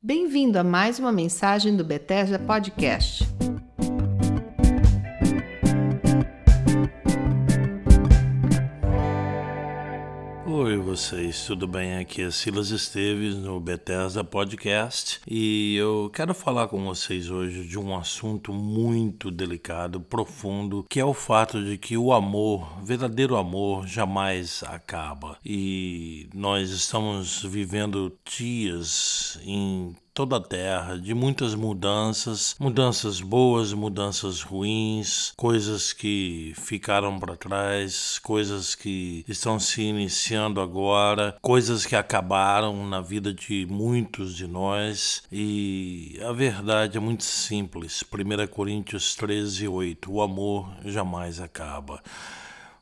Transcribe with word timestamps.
Bem-vindo 0.00 0.56
a 0.60 0.62
mais 0.62 1.00
uma 1.00 1.10
mensagem 1.10 1.76
do 1.76 1.82
Bethesda 1.84 2.38
Podcast. 2.38 3.24
Vocês, 10.88 11.44
tudo 11.44 11.68
bem? 11.68 11.98
Aqui 11.98 12.22
é 12.22 12.30
Silas 12.30 12.70
Esteves 12.70 13.34
no 13.34 13.60
Bethesda 13.60 14.24
Podcast 14.24 15.20
e 15.28 15.76
eu 15.76 16.10
quero 16.14 16.32
falar 16.32 16.66
com 16.68 16.82
vocês 16.82 17.30
hoje 17.30 17.68
de 17.68 17.78
um 17.78 17.94
assunto 17.94 18.54
muito 18.54 19.30
delicado, 19.30 20.00
profundo, 20.00 20.86
que 20.88 20.98
é 20.98 21.04
o 21.04 21.12
fato 21.12 21.62
de 21.62 21.76
que 21.76 21.98
o 21.98 22.10
amor, 22.10 22.82
verdadeiro 22.82 23.36
amor, 23.36 23.86
jamais 23.86 24.64
acaba. 24.66 25.36
E 25.44 26.30
nós 26.32 26.70
estamos 26.70 27.42
vivendo 27.42 28.16
dias 28.24 29.38
em 29.44 29.94
toda 30.18 30.38
a 30.38 30.40
terra, 30.40 30.98
de 30.98 31.14
muitas 31.14 31.54
mudanças, 31.54 32.56
mudanças 32.58 33.20
boas, 33.20 33.72
mudanças 33.72 34.42
ruins, 34.42 35.32
coisas 35.36 35.92
que 35.92 36.52
ficaram 36.56 37.20
para 37.20 37.36
trás, 37.36 38.18
coisas 38.18 38.74
que 38.74 39.24
estão 39.28 39.60
se 39.60 39.80
iniciando 39.80 40.60
agora, 40.60 41.38
coisas 41.40 41.86
que 41.86 41.94
acabaram 41.94 42.84
na 42.84 43.00
vida 43.00 43.32
de 43.32 43.64
muitos 43.70 44.34
de 44.34 44.48
nós. 44.48 45.22
E 45.30 46.18
a 46.28 46.32
verdade 46.32 46.96
é 46.96 47.00
muito 47.00 47.22
simples. 47.22 48.02
1 48.02 48.48
Coríntios 48.48 49.14
13, 49.14 49.68
8. 49.68 50.12
O 50.12 50.20
amor 50.20 50.68
jamais 50.84 51.38
acaba. 51.38 52.02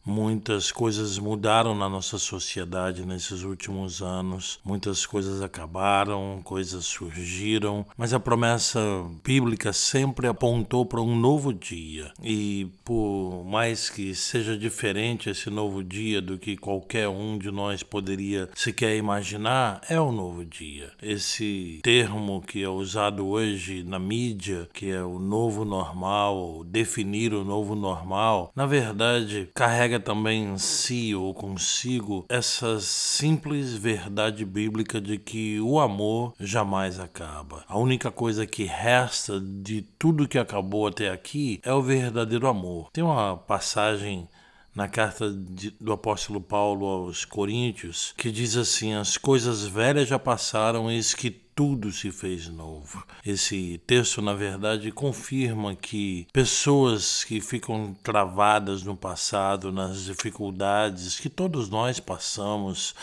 Muitas 0.07 0.71
coisas 0.71 1.19
mudaram 1.19 1.75
na 1.75 1.89
nossa 1.89 2.17
sociedade 2.17 3.05
nesses 3.05 3.43
últimos 3.43 4.01
anos, 4.01 4.61
muitas 4.65 5.05
coisas 5.05 5.43
acabaram, 5.43 6.41
coisas 6.45 6.87
surgiram, 6.87 7.85
mas 7.99 8.15
a 8.15 8.21
promessa 8.21 8.81
bíblica 9.25 9.73
sempre 9.73 10.29
apontou 10.29 10.87
para 10.87 11.03
um 11.03 11.17
novo 11.17 11.53
dia. 11.53 12.13
E 12.23 12.69
por 12.85 13.45
mais 13.45 13.91
que 13.91 14.15
seja 14.15 14.57
diferente 14.57 15.29
esse 15.29 15.51
novo 15.51 15.83
dia 15.83 16.23
do 16.23 16.39
que 16.39 16.57
qualquer 16.57 17.09
um 17.09 17.37
de 17.37 17.51
nós 17.51 17.83
poderia 17.83 18.49
sequer 18.55 18.97
imaginar, 18.97 19.81
é 19.89 20.01
o 20.01 20.11
um 20.11 20.13
novo 20.13 20.45
dia. 20.45 20.93
Esse 21.03 21.81
termo 21.83 22.41
que 22.41 22.63
é 22.63 22.69
usado 22.69 23.27
hoje 23.27 23.83
na 23.83 23.99
mídia, 23.99 24.69
que 24.73 24.89
é 24.89 25.03
o 25.03 25.19
novo 25.19 25.65
normal, 25.65 26.63
definir 26.63 27.35
o 27.35 27.45
novo 27.45 27.75
normal, 27.75 28.53
na 28.55 28.67
verdade 28.67 29.49
carrega 29.53 29.96
também 29.99 30.45
em 30.45 30.59
si 30.59 31.15
ou 31.15 31.35
consigo 31.35 32.25
essa 32.29 32.81
simples 32.81 33.75
verdade 33.75 34.45
bíblica 34.45 35.01
de 35.01 35.19
que 35.19 35.61
o 35.61 35.79
amor 35.79 36.35
jamais 36.39 36.99
acaba. 36.99 37.65
A 37.69 37.79
única 37.79 38.11
coisa 38.11 38.47
que 38.47 38.65
resta 38.65 39.41
de 39.41 39.83
tudo 39.99 40.29
que 40.29 40.39
acabou 40.39 40.87
até 40.87 41.11
aqui 41.11 41.61
é 41.63 41.73
o 41.73 41.83
verdadeiro 41.83 42.47
amor. 42.47 42.91
Tem 42.93 43.03
uma 43.05 43.37
passagem 43.37 44.29
na 44.75 44.87
carta 44.87 45.31
de, 45.31 45.71
do 45.81 45.93
apóstolo 45.93 46.39
Paulo 46.39 46.87
aos 46.87 47.25
Coríntios, 47.25 48.13
que 48.17 48.31
diz 48.31 48.57
assim: 48.57 48.93
As 48.93 49.17
coisas 49.17 49.65
velhas 49.67 50.07
já 50.07 50.19
passaram, 50.19 50.91
eis 50.91 51.15
que 51.15 51.46
tudo 51.57 51.91
se 51.91 52.13
fez 52.13 52.49
novo. 52.49 53.03
Esse 53.25 53.81
texto, 53.87 54.21
na 54.21 54.35
verdade, 54.35 54.93
confirma 54.93 55.75
que 55.75 56.27
pessoas 56.31 57.25
que 57.25 57.41
ficam 57.41 57.97
travadas 58.03 58.83
no 58.83 58.95
passado, 58.95 59.73
nas 59.73 60.05
dificuldades 60.05 61.19
que 61.19 61.31
todos 61.31 61.71
nós 61.71 61.99
passamos, 61.99 62.95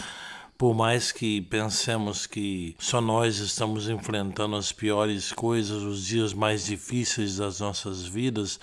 por 0.56 0.76
mais 0.76 1.12
que 1.12 1.42
pensemos 1.42 2.28
que 2.28 2.76
só 2.78 3.02
nós 3.02 3.40
estamos 3.40 3.90
enfrentando 3.90 4.56
as 4.56 4.72
piores 4.72 5.34
coisas, 5.34 5.82
os 5.82 6.06
dias 6.06 6.32
mais 6.32 6.68
difíceis 6.68 7.38
das 7.38 7.60
nossas 7.60 8.06
vidas, 8.06 8.60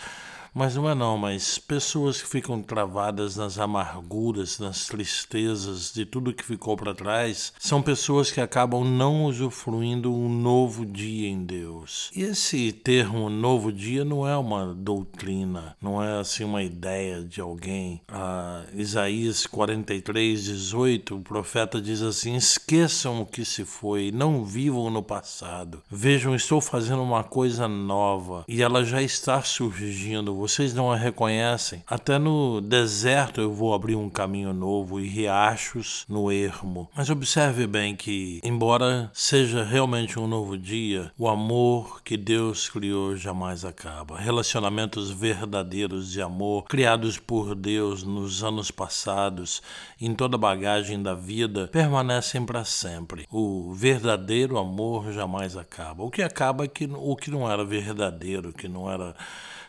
mas 0.54 0.74
não 0.74 0.88
é 0.88 0.94
não, 0.94 1.16
mas 1.16 1.58
pessoas 1.58 2.20
que 2.20 2.28
ficam 2.28 2.62
travadas 2.62 3.36
nas 3.36 3.58
amarguras, 3.58 4.58
nas 4.58 4.86
tristezas 4.86 5.92
de 5.92 6.04
tudo 6.04 6.32
que 6.32 6.44
ficou 6.44 6.76
para 6.76 6.94
trás, 6.94 7.52
são 7.58 7.82
pessoas 7.82 8.30
que 8.30 8.40
acabam 8.40 8.84
não 8.84 9.24
usufruindo 9.24 10.12
um 10.12 10.28
novo 10.28 10.84
dia 10.84 11.28
em 11.28 11.44
Deus. 11.44 12.10
E 12.14 12.22
esse 12.22 12.72
termo 12.72 13.30
novo 13.30 13.72
dia 13.72 14.04
não 14.04 14.26
é 14.26 14.36
uma 14.36 14.74
doutrina, 14.74 15.76
não 15.80 16.02
é 16.02 16.18
assim 16.18 16.44
uma 16.44 16.62
ideia 16.62 17.22
de 17.22 17.40
alguém. 17.40 18.00
Ah, 18.08 18.64
Isaías 18.74 19.46
43, 19.46 20.44
18, 20.44 21.16
o 21.16 21.20
profeta 21.20 21.80
diz 21.80 22.02
assim: 22.02 22.34
esqueçam 22.34 23.22
o 23.22 23.26
que 23.26 23.44
se 23.44 23.64
foi, 23.64 24.10
não 24.12 24.44
vivam 24.44 24.90
no 24.90 25.02
passado. 25.02 25.82
Vejam, 25.90 26.34
estou 26.34 26.60
fazendo 26.60 27.02
uma 27.02 27.22
coisa 27.22 27.68
nova 27.68 28.44
e 28.48 28.62
ela 28.62 28.84
já 28.84 29.02
está 29.02 29.42
surgindo 29.42 30.39
vocês 30.40 30.72
não 30.72 30.90
a 30.90 30.96
reconhecem. 30.96 31.84
Até 31.86 32.18
no 32.18 32.62
deserto 32.62 33.42
eu 33.42 33.52
vou 33.52 33.74
abrir 33.74 33.94
um 33.94 34.08
caminho 34.08 34.54
novo 34.54 34.98
e 34.98 35.06
riachos 35.06 36.06
no 36.08 36.32
ermo. 36.32 36.88
Mas 36.96 37.10
observe 37.10 37.66
bem 37.66 37.94
que, 37.94 38.40
embora 38.42 39.10
seja 39.12 39.62
realmente 39.62 40.18
um 40.18 40.26
novo 40.26 40.56
dia, 40.56 41.12
o 41.18 41.28
amor 41.28 42.02
que 42.02 42.16
Deus 42.16 42.70
criou 42.70 43.14
jamais 43.16 43.66
acaba. 43.66 44.18
Relacionamentos 44.18 45.10
verdadeiros 45.10 46.10
de 46.10 46.22
amor, 46.22 46.64
criados 46.64 47.18
por 47.18 47.54
Deus 47.54 48.02
nos 48.02 48.42
anos 48.42 48.70
passados, 48.70 49.60
em 50.00 50.14
toda 50.14 50.36
a 50.36 50.38
bagagem 50.38 51.02
da 51.02 51.12
vida, 51.12 51.68
permanecem 51.68 52.46
para 52.46 52.64
sempre. 52.64 53.26
O 53.30 53.74
verdadeiro 53.74 54.56
amor 54.56 55.12
jamais 55.12 55.54
acaba. 55.54 56.02
O 56.02 56.10
que 56.10 56.22
acaba 56.22 56.64
é 56.64 56.68
que 56.68 56.88
o 56.90 57.14
que 57.14 57.30
não 57.30 57.50
era 57.50 57.62
verdadeiro, 57.62 58.54
que 58.54 58.68
não 58.68 58.90
era 58.90 59.14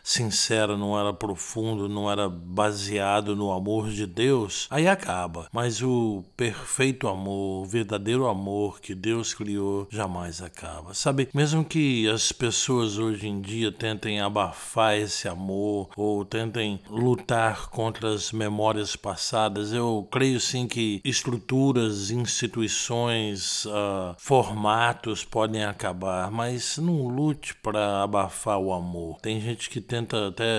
sincero, 0.02 0.61
não 0.68 0.98
era 0.98 1.12
profundo, 1.12 1.88
não 1.88 2.10
era 2.10 2.28
baseado 2.28 3.34
no 3.36 3.52
amor 3.52 3.90
de 3.90 4.06
Deus, 4.06 4.66
aí 4.70 4.88
acaba. 4.88 5.46
Mas 5.52 5.82
o 5.82 6.24
perfeito 6.36 7.08
amor, 7.08 7.62
o 7.62 7.66
verdadeiro 7.66 8.26
amor 8.26 8.80
que 8.80 8.94
Deus 8.94 9.34
criou, 9.34 9.86
jamais 9.90 10.42
acaba. 10.42 10.94
Sabe, 10.94 11.28
mesmo 11.34 11.64
que 11.64 12.08
as 12.08 12.32
pessoas 12.32 12.98
hoje 12.98 13.26
em 13.28 13.40
dia 13.40 13.72
tentem 13.72 14.20
abafar 14.20 14.96
esse 14.96 15.28
amor 15.28 15.88
ou 15.96 16.24
tentem 16.24 16.80
lutar 16.88 17.68
contra 17.68 18.12
as 18.12 18.32
memórias 18.32 18.96
passadas, 18.96 19.72
eu 19.72 20.06
creio 20.10 20.40
sim 20.40 20.66
que 20.66 21.00
estruturas, 21.04 22.10
instituições, 22.10 23.64
uh, 23.66 24.14
formatos 24.18 25.24
podem 25.24 25.64
acabar, 25.64 26.30
mas 26.30 26.78
não 26.78 27.08
lute 27.08 27.54
para 27.56 28.02
abafar 28.02 28.58
o 28.58 28.72
amor. 28.72 29.18
Tem 29.20 29.40
gente 29.40 29.68
que 29.70 29.80
tenta 29.80 30.28
até 30.28 30.51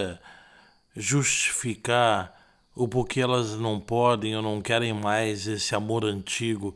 justificar 0.95 2.33
o 2.75 2.87
porquê 2.87 3.21
elas 3.21 3.51
não 3.55 3.79
podem 3.79 4.35
ou 4.35 4.41
não 4.41 4.61
querem 4.61 4.93
mais 4.93 5.47
esse 5.47 5.75
amor 5.75 6.05
antigo. 6.05 6.75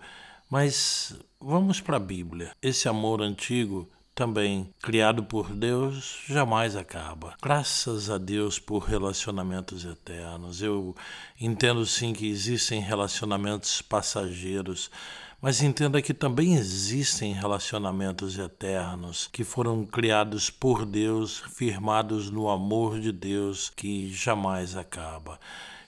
Mas 0.50 1.16
vamos 1.40 1.82
para 1.82 1.98
a 1.98 2.00
Bíblia. 2.00 2.52
Esse 2.62 2.88
amor 2.88 3.22
antigo 3.22 3.90
também 4.18 4.74
criado 4.82 5.24
por 5.24 5.54
Deus 5.54 6.24
jamais 6.28 6.76
acaba. 6.76 7.36
Graças 7.42 8.10
a 8.10 8.18
Deus 8.18 8.58
por 8.58 8.80
relacionamentos 8.80 9.86
eternos. 9.86 10.62
Eu 10.62 10.96
entendo 11.40 11.86
sim 11.86 12.14
que 12.14 12.28
existem 12.28 12.82
relacionamentos 12.82 13.82
passageiros 13.82 14.90
mas 15.42 15.62
entenda 15.62 16.02
que 16.02 16.14
também 16.14 16.56
existem 16.56 17.34
relacionamentos 17.34 18.38
eternos 18.38 19.30
que 19.32 19.44
foram 19.44 19.86
criados 19.86 20.50
por 20.50 20.86
Deus, 20.86 21.44
firmados 21.56 22.30
no 22.30 22.50
amor 22.50 23.00
de 23.00 23.12
Deus 23.12 23.70
que 23.70 24.12
jamais 24.12 24.76
acaba. 24.76 25.40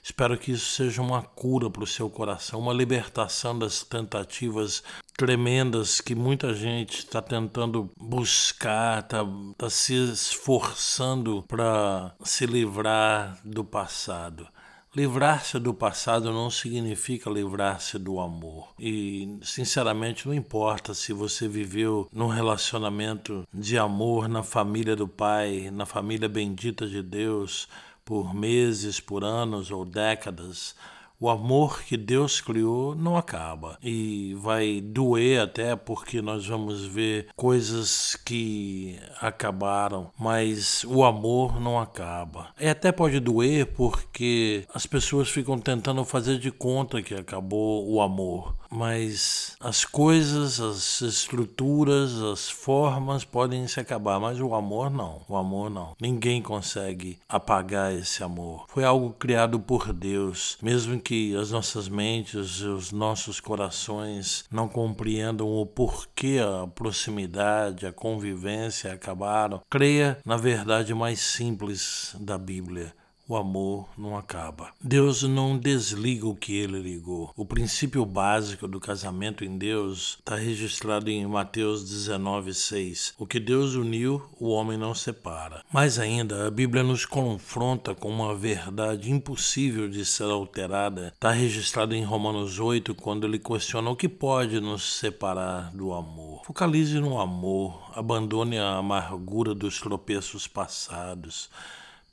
Espero 0.02 0.38
que 0.38 0.52
isso 0.52 0.72
seja 0.72 1.02
uma 1.02 1.22
cura 1.22 1.68
para 1.68 1.84
o 1.84 1.86
seu 1.86 2.08
coração, 2.08 2.60
uma 2.60 2.72
libertação 2.72 3.58
das 3.58 3.82
tentativas 3.82 4.82
tremendas 5.16 6.00
que 6.00 6.14
muita 6.14 6.54
gente 6.54 7.00
está 7.00 7.20
tentando 7.20 7.90
buscar, 7.98 9.00
está 9.00 9.18
tá 9.58 9.68
se 9.68 9.92
esforçando 9.94 11.44
para 11.46 12.14
se 12.24 12.46
livrar 12.46 13.38
do 13.44 13.62
passado. 13.62 14.48
Livrar-se 14.92 15.56
do 15.60 15.72
passado 15.72 16.32
não 16.32 16.50
significa 16.50 17.30
livrar-se 17.30 17.96
do 17.96 18.18
amor. 18.18 18.74
E, 18.76 19.38
sinceramente, 19.40 20.26
não 20.26 20.34
importa 20.34 20.94
se 20.94 21.12
você 21.12 21.46
viveu 21.46 22.08
num 22.12 22.26
relacionamento 22.26 23.46
de 23.54 23.78
amor 23.78 24.28
na 24.28 24.42
família 24.42 24.96
do 24.96 25.06
Pai, 25.06 25.70
na 25.72 25.86
família 25.86 26.28
bendita 26.28 26.88
de 26.88 27.02
Deus, 27.02 27.68
por 28.04 28.34
meses, 28.34 28.98
por 28.98 29.22
anos 29.22 29.70
ou 29.70 29.84
décadas. 29.84 30.74
O 31.20 31.28
amor 31.28 31.82
que 31.82 31.98
Deus 31.98 32.40
criou 32.40 32.94
não 32.94 33.14
acaba 33.14 33.76
e 33.82 34.34
vai 34.40 34.80
doer 34.80 35.42
até 35.42 35.76
porque 35.76 36.22
nós 36.22 36.46
vamos 36.46 36.86
ver 36.86 37.26
coisas 37.36 38.16
que 38.24 38.98
acabaram, 39.20 40.10
mas 40.18 40.82
o 40.84 41.04
amor 41.04 41.60
não 41.60 41.78
acaba. 41.78 42.48
E 42.58 42.66
até 42.66 42.90
pode 42.90 43.20
doer 43.20 43.66
porque 43.66 44.64
as 44.72 44.86
pessoas 44.86 45.28
ficam 45.28 45.58
tentando 45.58 46.02
fazer 46.06 46.38
de 46.38 46.50
conta 46.50 47.02
que 47.02 47.14
acabou 47.14 47.86
o 47.86 48.00
amor, 48.00 48.56
mas 48.70 49.56
as 49.60 49.84
coisas, 49.84 50.60
as 50.60 51.00
estruturas, 51.00 52.14
as 52.22 52.48
formas 52.48 53.24
podem 53.24 53.66
se 53.66 53.80
acabar, 53.80 54.20
mas 54.20 54.40
o 54.40 54.54
amor 54.54 54.90
não. 54.90 55.22
O 55.28 55.36
amor 55.36 55.68
não. 55.68 55.96
Ninguém 56.00 56.40
consegue 56.40 57.18
apagar 57.28 57.92
esse 57.92 58.22
amor. 58.22 58.66
Foi 58.68 58.84
algo 58.84 59.10
criado 59.18 59.58
por 59.58 59.92
Deus, 59.92 60.56
mesmo 60.62 61.00
que 61.00 61.34
as 61.36 61.50
nossas 61.50 61.88
mentes, 61.88 62.60
os 62.60 62.92
nossos 62.92 63.40
corações 63.40 64.44
não 64.50 64.68
compreendam 64.68 65.48
o 65.48 65.66
porquê 65.66 66.38
a 66.40 66.66
proximidade, 66.66 67.86
a 67.86 67.92
convivência 67.92 68.92
acabaram, 68.92 69.60
creia 69.68 70.18
na 70.24 70.36
verdade 70.36 70.94
mais 70.94 71.20
simples 71.20 72.14
da 72.20 72.38
Bíblia 72.38 72.94
o 73.30 73.36
amor 73.36 73.88
não 73.96 74.16
acaba. 74.16 74.72
Deus 74.82 75.22
não 75.22 75.56
desliga 75.56 76.26
o 76.26 76.34
que 76.34 76.56
ele 76.56 76.80
ligou. 76.80 77.32
O 77.36 77.46
princípio 77.46 78.04
básico 78.04 78.66
do 78.66 78.80
casamento 78.80 79.44
em 79.44 79.56
Deus 79.56 80.18
está 80.18 80.34
registrado 80.34 81.08
em 81.08 81.24
Mateus 81.26 81.84
19,6. 81.84 83.14
O 83.16 83.24
que 83.24 83.38
Deus 83.38 83.74
uniu, 83.74 84.20
o 84.40 84.48
homem 84.48 84.76
não 84.76 84.96
separa. 84.96 85.62
Mais 85.72 85.96
ainda, 85.96 86.48
a 86.48 86.50
Bíblia 86.50 86.82
nos 86.82 87.06
confronta 87.06 87.94
com 87.94 88.08
uma 88.08 88.34
verdade 88.34 89.12
impossível 89.12 89.88
de 89.88 90.04
ser 90.04 90.24
alterada. 90.24 91.12
Está 91.14 91.30
registrado 91.30 91.94
em 91.94 92.02
Romanos 92.02 92.58
8, 92.58 92.96
quando 92.96 93.28
ele 93.28 93.38
questiona 93.38 93.90
o 93.90 93.96
que 93.96 94.08
pode 94.08 94.58
nos 94.58 94.98
separar 94.98 95.70
do 95.72 95.92
amor. 95.92 96.42
Focalize 96.44 96.98
no 96.98 97.20
amor, 97.20 97.92
abandone 97.94 98.58
a 98.58 98.72
amargura 98.72 99.54
dos 99.54 99.78
tropeços 99.78 100.48
passados. 100.48 101.48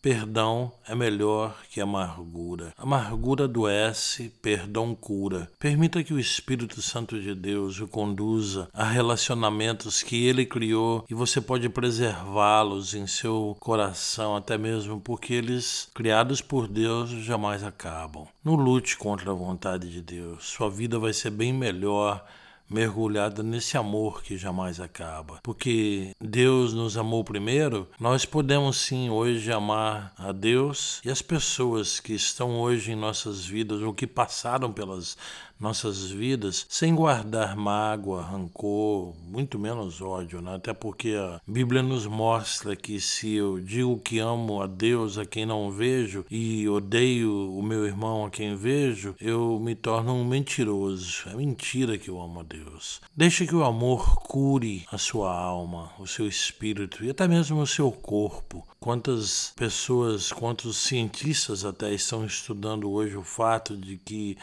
Perdão 0.07 0.71
é 0.87 0.95
melhor 0.95 1.53
que 1.69 1.81
amargura. 1.81 2.73
Amargura 2.77 3.43
adoece, 3.43 4.29
perdão 4.41 4.95
cura. 4.95 5.51
Permita 5.59 6.01
que 6.01 6.13
o 6.13 6.19
Espírito 6.19 6.81
Santo 6.81 7.19
de 7.19 7.35
Deus 7.35 7.77
o 7.81 7.89
conduza 7.89 8.69
a 8.73 8.85
relacionamentos 8.85 10.01
que 10.01 10.25
ele 10.25 10.45
criou 10.45 11.03
e 11.09 11.13
você 11.13 11.41
pode 11.41 11.67
preservá-los 11.67 12.93
em 12.93 13.05
seu 13.05 13.57
coração, 13.59 14.37
até 14.37 14.57
mesmo 14.57 14.97
porque 15.01 15.33
eles, 15.33 15.89
criados 15.93 16.39
por 16.39 16.69
Deus, 16.69 17.09
jamais 17.09 17.61
acabam. 17.61 18.29
Não 18.41 18.55
lute 18.55 18.95
contra 18.95 19.31
a 19.31 19.35
vontade 19.35 19.91
de 19.91 20.01
Deus. 20.01 20.45
Sua 20.45 20.69
vida 20.69 20.97
vai 20.97 21.11
ser 21.11 21.31
bem 21.31 21.51
melhor 21.51 22.25
mergulhada 22.69 23.41
nesse 23.41 23.77
amor 23.77 24.21
que 24.21 24.37
jamais 24.37 24.79
acaba. 24.79 25.39
Porque 25.43 26.11
Deus 26.19 26.73
nos 26.73 26.97
amou 26.97 27.23
primeiro, 27.23 27.87
nós 27.99 28.25
podemos 28.25 28.77
sim 28.77 29.09
hoje 29.09 29.51
amar 29.51 30.13
a 30.17 30.31
Deus 30.31 31.01
e 31.03 31.09
as 31.09 31.21
pessoas 31.21 31.99
que 31.99 32.13
estão 32.13 32.59
hoje 32.59 32.91
em 32.91 32.95
nossas 32.95 33.45
vidas 33.45 33.81
ou 33.81 33.93
que 33.93 34.07
passaram 34.07 34.71
pelas 34.71 35.17
nossas 35.59 36.09
vidas 36.09 36.65
sem 36.69 36.93
guardar 36.93 37.55
mágoa, 37.55 38.21
rancor, 38.21 39.13
muito 39.27 39.57
menos 39.57 40.01
ódio, 40.01 40.41
né? 40.41 40.55
até 40.55 40.73
porque 40.73 41.15
a 41.15 41.41
Bíblia 41.47 41.81
nos 41.81 42.05
mostra 42.05 42.75
que 42.75 42.99
se 42.99 43.33
eu 43.33 43.59
digo 43.59 43.99
que 43.99 44.19
amo 44.19 44.61
a 44.61 44.67
Deus 44.67 45.17
a 45.17 45.25
quem 45.25 45.45
não 45.45 45.71
vejo 45.71 46.25
e 46.29 46.67
odeio 46.67 47.53
o 47.53 47.61
meu 47.61 47.85
irmão 47.85 48.25
a 48.25 48.29
quem 48.29 48.55
vejo, 48.55 49.15
eu 49.19 49.59
me 49.59 49.75
torno 49.75 50.13
um 50.13 50.25
mentiroso. 50.25 51.23
É 51.27 51.35
mentira 51.35 51.97
que 51.97 52.09
eu 52.09 52.21
amo 52.21 52.39
a 52.39 52.43
Deus. 52.43 53.01
Deixe 53.15 53.45
que 53.45 53.55
o 53.55 53.63
amor 53.63 54.15
cure 54.21 54.85
a 54.91 54.97
sua 54.97 55.33
alma, 55.33 55.91
o 55.99 56.07
seu 56.07 56.27
espírito 56.27 57.03
e 57.03 57.09
até 57.09 57.27
mesmo 57.27 57.61
o 57.61 57.67
seu 57.67 57.91
corpo. 57.91 58.67
Quantas 58.79 59.53
pessoas, 59.55 60.31
quantos 60.31 60.77
cientistas 60.77 61.65
até 61.65 61.93
estão 61.93 62.25
estudando 62.25 62.89
hoje 62.89 63.17
o 63.17 63.23
fato 63.23 63.75
de 63.75 63.97
que 63.97 64.37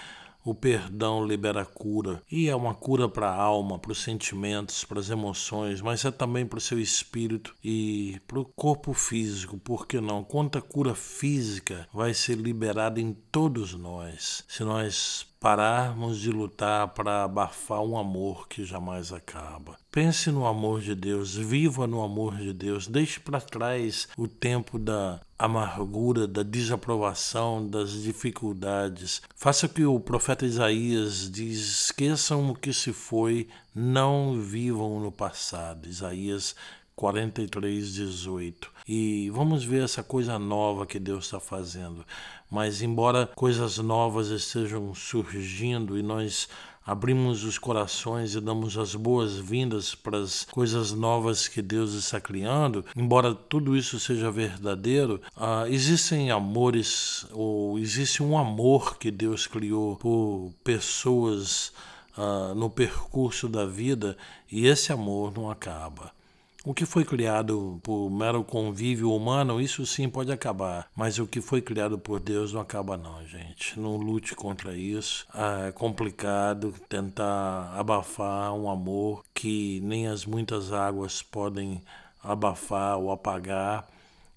o 0.45 0.55
perdão 0.55 1.25
libera 1.25 1.65
cura. 1.65 2.23
E 2.31 2.49
é 2.49 2.55
uma 2.55 2.75
cura 2.75 3.09
para 3.09 3.31
a 3.31 3.35
alma, 3.35 3.79
para 3.79 3.93
os 3.93 4.03
sentimentos, 4.03 4.85
para 4.85 5.01
as 5.01 5.09
emoções, 5.09 5.81
mas 5.81 6.05
é 6.05 6.11
também 6.11 6.45
para 6.45 6.59
o 6.59 6.61
seu 6.61 6.79
espírito 6.79 7.55
e 7.65 8.21
para 8.27 8.39
o 8.39 8.45
corpo 8.45 8.93
físico. 8.93 9.57
Por 9.57 9.87
que 9.87 10.01
não? 10.01 10.23
Quanta 10.23 10.61
cura 10.61 10.95
física 10.95 11.89
vai 11.93 12.13
ser 12.13 12.37
liberada 12.37 13.01
em 13.01 13.13
todos 13.33 13.75
nós 13.75 14.45
se 14.47 14.63
nós 14.63 15.27
pararmos 15.45 16.21
de 16.21 16.31
lutar 16.31 16.89
para 16.89 17.25
abafar 17.25 17.83
um 17.83 17.99
amor 17.99 18.49
que 18.49 18.65
jamais 18.65 19.13
acaba. 19.13 19.77
Pense 19.93 20.31
no 20.31 20.47
amor 20.47 20.81
de 20.81 20.95
Deus, 20.95 21.37
viva 21.37 21.87
no 21.87 22.03
amor 22.03 22.37
de 22.37 22.51
Deus, 22.53 22.87
deixe 22.87 23.21
para 23.21 23.43
trás 23.43 24.09
o 24.17 24.27
tempo 24.27 24.79
da 24.79 25.21
amargura, 25.45 26.27
da 26.27 26.43
desaprovação, 26.43 27.67
das 27.67 28.03
dificuldades. 28.03 29.23
Faça 29.37 29.69
que 29.69 29.85
o 29.85 30.01
profeta 30.01 30.47
Isaías 30.47 31.31
diz: 31.31 31.85
esqueçam 31.85 32.51
o 32.51 32.55
que 32.55 32.73
se 32.73 32.93
foi, 32.93 33.49
não 33.75 34.41
vivam 34.41 35.01
no 35.01 35.13
passado. 35.13 35.89
Isaías 35.89 36.55
43, 36.97 37.95
18. 37.95 38.74
E 38.87 39.31
vamos 39.31 39.65
ver 39.65 39.83
essa 39.83 40.03
coisa 40.03 40.39
nova 40.39 40.85
que 40.85 40.99
Deus 40.99 41.25
está 41.25 41.41
fazendo. 41.41 42.05
Mas, 42.51 42.83
embora 42.83 43.27
coisas 43.35 43.79
novas 43.79 44.29
estejam 44.29 44.95
surgindo 44.95 45.99
e 45.99 46.03
nós 46.03 46.49
abrimos 46.87 47.45
os 47.45 47.57
corações 47.57 48.35
e 48.35 48.41
damos 48.41 48.77
as 48.77 48.95
boas-vindas 48.95 49.95
para 49.95 50.19
as 50.19 50.45
coisas 50.45 50.93
novas 50.93 51.49
que 51.49 51.63
Deus 51.63 51.95
está 51.95 52.21
criando, 52.21 52.85
embora 52.95 53.35
tudo 53.35 53.75
isso 53.75 53.99
seja 53.99 54.31
verdadeiro, 54.31 55.21
uh, 55.35 55.67
existem 55.67 56.31
amores, 56.31 57.27
ou 57.33 57.79
existe 57.79 58.23
um 58.23 58.37
amor 58.37 58.99
que 58.99 59.11
Deus 59.11 59.47
criou 59.47 59.97
por 59.97 60.53
pessoas 60.63 61.73
uh, 62.19 62.55
no 62.55 62.69
percurso 62.69 63.49
da 63.49 63.65
vida 63.65 64.15
e 64.53 64.67
esse 64.67 64.93
amor 64.93 65.33
não 65.35 65.51
acaba. 65.51 66.13
O 66.67 66.73
que 66.73 66.87
foi 66.87 67.05
criado 67.05 67.79
por 67.83 68.09
mero 68.09 68.43
convívio 68.43 69.13
humano, 69.13 69.61
isso 69.61 69.85
sim 69.85 70.09
pode 70.09 70.33
acabar. 70.33 70.89
Mas 70.97 71.19
o 71.19 71.27
que 71.27 71.43
foi 71.43 71.61
criado 71.61 71.99
por 71.99 72.19
Deus 72.19 72.55
não 72.55 72.61
acaba, 72.63 72.97
não, 72.97 73.23
gente. 73.27 73.79
Não 73.79 73.99
lute 73.99 74.35
contra 74.35 74.75
isso. 74.75 75.27
É 75.67 75.71
complicado 75.73 76.73
tentar 76.89 77.71
abafar 77.77 78.55
um 78.55 78.71
amor 78.71 79.23
que 79.35 79.79
nem 79.83 80.07
as 80.07 80.25
muitas 80.25 80.73
águas 80.73 81.21
podem 81.21 81.83
abafar 82.23 82.97
ou 82.97 83.13
apagar. 83.13 83.87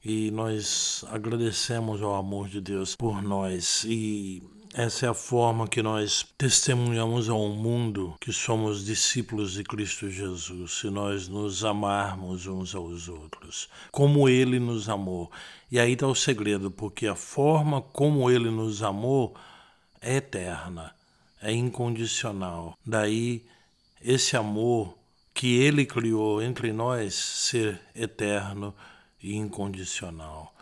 E 0.04 0.30
nós 0.32 1.06
agradecemos 1.10 2.02
ao 2.02 2.14
amor 2.14 2.50
de 2.50 2.60
Deus 2.60 2.94
por 2.94 3.22
nós. 3.22 3.86
E 3.88 4.44
essa 4.74 5.06
é 5.06 5.10
a 5.10 5.14
forma 5.14 5.68
que 5.68 5.82
nós 5.82 6.26
testemunhamos 6.38 7.30
ao 7.30 7.48
mundo 7.50 8.16
que 8.20 8.32
somos 8.32 8.86
discípulos 8.86 9.54
de 9.54 9.64
Cristo 9.64 10.10
Jesus, 10.10 10.80
se 10.80 10.90
nós 10.90 11.28
nos 11.28 11.64
amarmos 11.64 12.46
uns 12.48 12.76
aos 12.76 13.08
outros, 13.08 13.70
como 13.92 14.28
Ele 14.28 14.60
nos 14.60 14.90
amou. 14.90 15.32
E 15.72 15.80
aí 15.80 15.94
está 15.94 16.08
o 16.08 16.16
segredo, 16.16 16.70
porque 16.70 17.08
a 17.08 17.16
forma 17.16 17.82
como 17.82 18.30
Ele 18.30 18.50
nos 18.50 18.84
amou 18.84 19.36
é 20.02 20.18
eterna, 20.18 20.94
é 21.42 21.52
incondicional. 21.52 22.78
Daí 22.86 23.46
esse 24.02 24.36
amor 24.36 24.98
que 25.34 25.56
Ele 25.56 25.86
criou 25.86 26.42
entre 26.42 26.74
nós 26.74 27.14
ser 27.14 27.80
eterno 27.96 28.74
e 29.22 29.36
incondicional. 29.36 30.54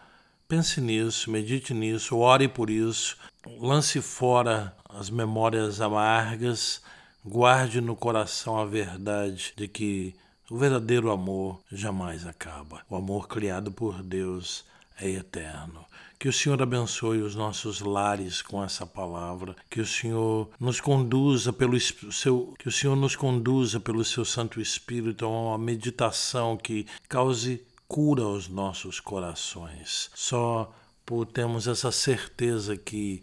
Pense 0.48 0.80
nisso, 0.80 1.32
medite 1.32 1.74
nisso, 1.74 2.18
ore 2.18 2.48
por 2.48 2.70
isso, 2.70 3.18
lance 3.60 4.00
fora 4.00 4.76
as 4.88 5.10
memórias 5.10 5.82
amargas, 5.82 6.84
guarde 7.26 7.82
no 7.82 7.96
coração 7.96 8.60
a 8.60 8.66
verdade 8.66 9.54
de 9.58 9.68
que 9.68 10.14
o 10.50 10.56
verdadeiro 10.56 11.10
amor 11.10 11.60
jamais 11.72 12.28
acaba. 12.28 12.84
O 12.88 12.96
amor 12.96 13.28
criado 13.28 13.72
por 13.72 14.04
Deus 14.04 14.64
é 15.00 15.10
eterno. 15.10 15.84
Que 16.20 16.30
o 16.30 16.34
Senhor 16.34 16.62
abençoe 16.62 17.22
os 17.22 17.34
nossos 17.34 17.82
lares 17.82 18.44
com 18.44 18.64
essa 18.64 18.86
palavra, 18.86 19.56
que 19.68 19.82
o 19.82 19.86
Senhor 19.86 20.50
nos 20.60 20.80
conduza 20.80 21.52
pelo 21.52 21.78
seu, 21.80 22.54
que 22.60 22.70
o 22.70 22.72
Senhor 22.72 22.96
nos 22.96 23.16
conduza 23.16 23.80
pelo 23.80 24.06
seu 24.06 24.24
Santo 24.24 24.62
Espírito 24.62 25.26
a 25.26 25.28
uma 25.28 25.58
meditação 25.58 26.56
que 26.56 26.86
cause 27.10 27.66
cura 27.88 28.24
aos 28.24 28.48
nossos 28.48 29.00
corações. 29.00 30.10
Só 30.14 30.74
por 31.06 31.26
termos 31.26 31.68
essa 31.68 31.92
certeza 31.92 32.76
que 32.76 33.22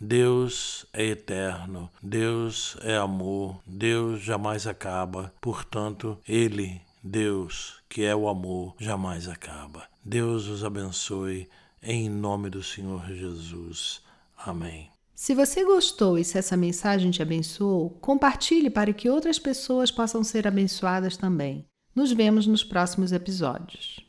Deus 0.00 0.84
é 0.92 1.06
eterno, 1.06 1.88
Deus 2.02 2.76
é 2.82 2.96
amor, 2.96 3.60
Deus 3.64 4.20
jamais 4.20 4.66
acaba, 4.66 5.32
portanto, 5.40 6.18
Ele, 6.26 6.80
Deus, 7.02 7.80
que 7.88 8.02
é 8.02 8.14
o 8.14 8.28
amor, 8.28 8.74
jamais 8.78 9.28
acaba. 9.28 9.84
Deus 10.04 10.48
os 10.48 10.64
abençoe, 10.64 11.48
em 11.80 12.10
nome 12.10 12.50
do 12.50 12.62
Senhor 12.62 13.06
Jesus. 13.12 14.02
Amém. 14.36 14.90
Se 15.14 15.36
você 15.36 15.64
gostou 15.64 16.18
e 16.18 16.24
se 16.24 16.36
essa 16.36 16.56
mensagem 16.56 17.12
te 17.12 17.22
abençoou, 17.22 17.90
compartilhe 18.00 18.68
para 18.68 18.92
que 18.92 19.08
outras 19.08 19.38
pessoas 19.38 19.88
possam 19.88 20.24
ser 20.24 20.48
abençoadas 20.48 21.16
também. 21.16 21.64
Nos 21.94 22.12
vemos 22.12 22.46
nos 22.46 22.64
próximos 22.64 23.12
episódios. 23.12 24.00